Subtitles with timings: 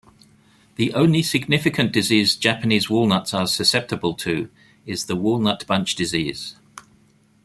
[0.77, 4.49] The only significant disease Japanese walnuts are susceptible to
[4.83, 6.55] is the Walnut Bunch Disease.